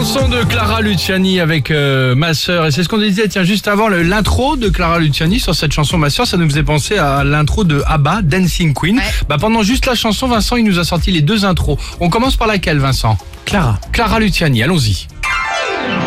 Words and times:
chanson 0.00 0.28
de 0.30 0.42
Clara 0.44 0.80
Luciani 0.80 1.40
avec 1.40 1.70
euh, 1.70 2.14
ma 2.14 2.32
sœur. 2.32 2.64
Et 2.64 2.70
c'est 2.70 2.82
ce 2.82 2.88
qu'on 2.88 2.96
disait, 2.96 3.28
tiens, 3.28 3.44
juste 3.44 3.68
avant 3.68 3.90
l'intro 3.90 4.56
de 4.56 4.70
Clara 4.70 4.98
Luciani 4.98 5.38
sur 5.38 5.54
cette 5.54 5.72
chanson 5.72 5.98
Ma 5.98 6.08
sœur, 6.08 6.26
ça 6.26 6.38
nous 6.38 6.48
faisait 6.48 6.62
penser 6.62 6.96
à 6.96 7.22
l'intro 7.22 7.64
de 7.64 7.82
ABBA, 7.86 8.22
Dancing 8.22 8.72
Queen. 8.72 8.96
Ouais. 8.96 9.04
Bah, 9.28 9.36
pendant 9.38 9.62
juste 9.62 9.84
la 9.84 9.94
chanson, 9.94 10.26
Vincent, 10.26 10.56
il 10.56 10.64
nous 10.64 10.78
a 10.78 10.84
sorti 10.84 11.10
les 11.10 11.20
deux 11.20 11.44
intros. 11.44 11.78
On 12.00 12.08
commence 12.08 12.36
par 12.36 12.48
laquelle, 12.48 12.78
Vincent? 12.78 13.18
Clara. 13.44 13.78
Clara 13.92 14.20
Luciani, 14.20 14.62
allons-y. 14.62 15.06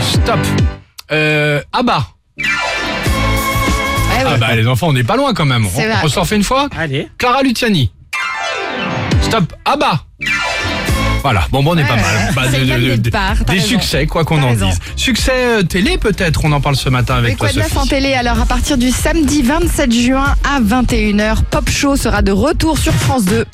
Stop. 0.00 0.40
Euh, 1.10 1.60
ABBA. 1.74 2.06
Ouais, 2.38 2.44
ouais. 2.46 4.24
Ah 4.24 4.36
bah 4.38 4.56
les 4.56 4.66
enfants, 4.66 4.88
on 4.88 4.92
n'est 4.94 5.04
pas 5.04 5.16
loin 5.16 5.34
quand 5.34 5.44
même. 5.44 5.66
On, 5.66 6.06
on 6.06 6.08
s'en 6.08 6.24
fait 6.24 6.36
une 6.36 6.44
fois? 6.44 6.70
Allez. 6.78 7.08
Clara 7.18 7.42
Luciani. 7.42 7.92
Stop. 9.20 9.52
ABBA. 9.66 10.02
Voilà, 11.22 11.46
bon, 11.50 11.62
bon, 11.62 11.74
on 11.74 11.78
est 11.78 11.84
pas 11.84 11.94
mal. 11.96 12.04
Bah, 12.34 12.42
de- 12.48 12.56
de- 12.64 12.96
de- 12.96 13.10
des 13.10 13.10
raison. 13.52 13.66
succès, 13.66 14.06
quoi 14.06 14.24
qu'on 14.24 14.42
en 14.42 14.48
raison. 14.50 14.68
dise. 14.70 14.78
Succès 14.96 15.32
euh, 15.34 15.62
télé, 15.62 15.96
peut-être, 15.98 16.44
on 16.44 16.50
en 16.52 16.60
parle 16.60 16.74
ce 16.76 16.88
matin 16.88 17.14
avec 17.16 17.30
Mais 17.32 17.36
quoi 17.36 17.48
toi, 17.48 17.62
de 17.62 17.68
neuf 17.68 17.76
en 17.76 17.86
télé 17.86 18.14
Alors, 18.14 18.40
à 18.40 18.46
partir 18.46 18.76
du 18.76 18.90
samedi 18.90 19.42
27 19.42 19.92
juin 19.92 20.34
à 20.44 20.60
21h, 20.60 21.42
Pop 21.44 21.70
Show 21.70 21.96
sera 21.96 22.22
de 22.22 22.32
retour 22.32 22.76
sur 22.78 22.92
France 22.92 23.24
2. 23.24 23.44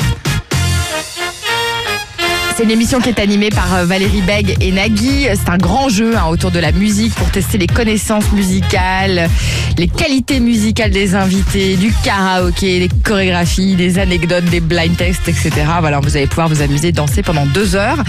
C'est 2.58 2.64
une 2.64 2.72
émission 2.72 2.98
qui 2.98 3.08
est 3.08 3.20
animée 3.20 3.50
par 3.50 3.72
euh, 3.72 3.84
Valérie 3.84 4.20
Beg 4.20 4.56
et 4.60 4.72
Nagui. 4.72 5.28
C'est 5.32 5.48
un 5.48 5.58
grand 5.58 5.88
jeu 5.88 6.16
hein, 6.16 6.24
autour 6.28 6.50
de 6.50 6.58
la 6.58 6.72
musique 6.72 7.14
pour 7.14 7.30
tester 7.30 7.56
les 7.56 7.68
connaissances 7.68 8.32
musicales, 8.32 9.28
les 9.76 9.86
qualités 9.86 10.40
musicales 10.40 10.90
des 10.90 11.14
invités, 11.14 11.76
du 11.76 11.94
karaoké, 12.02 12.80
des 12.80 12.88
chorégraphies, 13.04 13.76
des 13.76 14.00
anecdotes, 14.00 14.46
des 14.46 14.58
blind 14.58 14.96
tests, 14.96 15.28
etc. 15.28 15.52
Voilà, 15.78 16.00
vous 16.00 16.16
allez 16.16 16.26
pouvoir 16.26 16.48
vous 16.48 16.60
amuser, 16.60 16.90
danser 16.90 17.22
pendant 17.22 17.46
deux 17.46 17.76
heures 17.76 18.02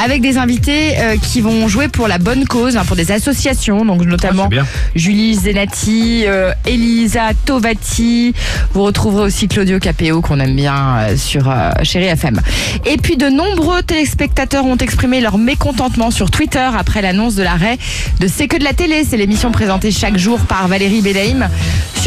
avec 0.00 0.22
des 0.22 0.38
invités 0.38 0.96
euh, 1.00 1.16
qui 1.16 1.40
vont 1.40 1.66
jouer 1.66 1.88
pour 1.88 2.06
la 2.06 2.18
bonne 2.18 2.44
cause, 2.44 2.76
hein, 2.76 2.84
pour 2.86 2.94
des 2.94 3.10
associations, 3.10 3.84
donc 3.84 4.02
notamment 4.04 4.48
Ah. 4.56 4.62
Julie 4.94 5.34
Zenati, 5.34 6.22
euh, 6.24 6.52
Elisa 6.66 7.30
Tovati. 7.44 8.32
Vous 8.74 8.84
retrouverez 8.84 9.24
aussi 9.24 9.48
Claudio 9.48 9.80
Capéo 9.80 10.20
qu'on 10.20 10.38
aime 10.38 10.54
bien 10.54 10.98
euh, 10.98 11.16
sur 11.16 11.52
Chéri 11.82 12.04
FM. 12.04 12.40
Et 12.86 12.96
puis 12.96 13.16
de 13.16 13.28
nombreux 13.28 13.82
téléspectateurs 13.88 14.66
ont 14.66 14.76
exprimé 14.76 15.22
leur 15.22 15.38
mécontentement 15.38 16.10
sur 16.10 16.30
Twitter 16.30 16.68
après 16.78 17.00
l'annonce 17.00 17.34
de 17.34 17.42
l'arrêt 17.42 17.78
de 18.20 18.28
C'est 18.28 18.46
que 18.46 18.58
de 18.58 18.64
la 18.64 18.74
télé. 18.74 19.02
C'est 19.02 19.16
l'émission 19.16 19.50
présentée 19.50 19.90
chaque 19.90 20.18
jour 20.18 20.38
par 20.40 20.68
Valérie 20.68 21.00
Bedaïm 21.00 21.48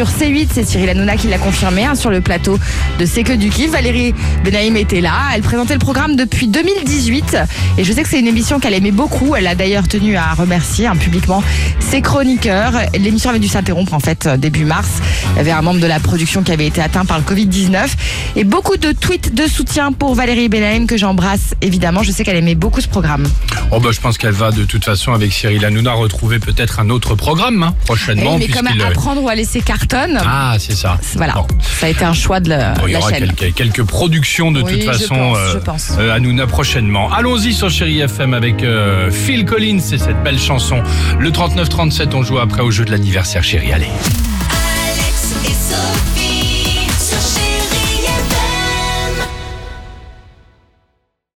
sur 0.05 0.09
C8. 0.09 0.47
C'est 0.51 0.63
Cyril 0.63 0.89
Hanouna 0.89 1.15
qui 1.15 1.27
l'a 1.27 1.37
confirmé 1.37 1.85
hein, 1.85 1.93
sur 1.93 2.09
le 2.09 2.21
plateau 2.21 2.57
de 2.97 3.05
C'est 3.05 3.21
que 3.21 3.33
du 3.33 3.49
kiff. 3.49 3.69
Valérie 3.71 4.15
Benaïm 4.43 4.75
était 4.75 4.99
là. 4.99 5.13
Elle 5.35 5.41
présentait 5.43 5.73
le 5.73 5.79
programme 5.79 6.15
depuis 6.15 6.47
2018 6.47 7.37
et 7.77 7.83
je 7.83 7.93
sais 7.93 8.01
que 8.01 8.09
c'est 8.09 8.19
une 8.19 8.27
émission 8.27 8.59
qu'elle 8.59 8.73
aimait 8.73 8.91
beaucoup. 8.91 9.35
Elle 9.35 9.45
a 9.45 9.53
d'ailleurs 9.53 9.87
tenu 9.87 10.15
à 10.15 10.33
remercier 10.33 10.87
hein, 10.87 10.95
publiquement 10.95 11.43
ses 11.79 12.01
chroniqueurs. 12.01 12.73
L'émission 12.97 13.29
avait 13.29 13.39
dû 13.39 13.47
s'interrompre 13.47 13.93
en 13.93 13.99
fait 13.99 14.27
début 14.27 14.65
mars. 14.65 14.89
Il 15.33 15.37
y 15.37 15.39
avait 15.41 15.51
un 15.51 15.61
membre 15.61 15.79
de 15.79 15.87
la 15.87 15.99
production 15.99 16.41
qui 16.41 16.51
avait 16.51 16.67
été 16.67 16.81
atteint 16.81 17.05
par 17.05 17.19
le 17.19 17.23
Covid-19 17.23 17.89
et 18.37 18.43
beaucoup 18.43 18.77
de 18.77 18.93
tweets 18.93 19.35
de 19.35 19.45
soutien 19.45 19.91
pour 19.91 20.15
Valérie 20.15 20.49
Benaïm 20.49 20.87
que 20.87 20.97
j'embrasse 20.97 21.53
évidemment. 21.61 22.01
Je 22.01 22.11
sais 22.11 22.23
qu'elle 22.23 22.37
aimait 22.37 22.55
beaucoup 22.55 22.81
ce 22.81 22.87
programme. 22.87 23.27
Oh 23.71 23.79
bah, 23.79 23.89
je 23.91 23.99
pense 23.99 24.17
qu'elle 24.17 24.31
va 24.31 24.51
de 24.51 24.63
toute 24.63 24.83
façon 24.83 25.13
avec 25.13 25.31
Cyril 25.31 25.63
Hanouna 25.63 25.93
retrouver 25.93 26.39
peut-être 26.39 26.79
un 26.79 26.89
autre 26.89 27.13
programme 27.13 27.61
hein, 27.61 27.75
prochainement. 27.85 28.37
Eh 28.37 28.39
mais 28.39 28.47
comme 28.47 28.65
puisqu'il, 28.65 28.81
euh, 28.81 28.87
apprendre 28.87 29.21
ou 29.21 29.29
à 29.29 29.35
laisser 29.35 29.61
Ah, 29.93 30.55
c'est 30.59 30.73
ça. 30.75 30.97
voilà, 31.15 31.33
Bon. 31.33 31.47
ça 31.79 31.85
a 31.85 31.89
été 31.89 32.03
un 32.05 32.13
choix 32.13 32.39
de 32.39 32.49
la, 32.49 32.73
Bon, 32.73 32.87
il 32.87 32.93
y 32.93 32.95
aura 32.95 33.09
chaîne. 33.11 33.31
quelques, 33.33 33.55
quelques 33.55 33.83
productions 33.83 34.51
de 34.51 34.61
Oui, 34.61 34.73
toute 34.73 34.81
je 34.81 34.85
façon 34.91 35.15
pense, 35.15 35.37
euh, 35.37 35.53
je 35.53 35.57
pense. 35.59 35.91
euh, 35.99 36.13
Hanouna 36.13 36.47
prochainement. 36.47 37.11
Allons-y 37.11 37.53
sur 37.53 37.69
Chéri 37.69 37.99
FM 37.99 38.33
avec 38.33 38.63
euh, 38.63 39.11
Phil 39.11 39.45
Collins 39.45 39.79
et 39.91 39.97
cette 39.97 40.21
belle 40.23 40.39
chanson. 40.39 40.81
Le 41.19 41.29
39-37, 41.31 42.09
on 42.15 42.23
joue 42.23 42.39
après 42.39 42.61
au 42.61 42.71
jeu 42.71 42.85
de 42.85 42.91
l'anniversaire 42.91 43.43
Chéri. 43.43 43.71
Allez. 43.73 43.85
Alex 43.85 45.35
et 45.45 45.47
Sophie. 45.49 46.30